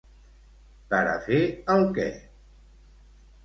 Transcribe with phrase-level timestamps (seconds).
[0.93, 1.41] Per a fer
[1.75, 2.09] el què?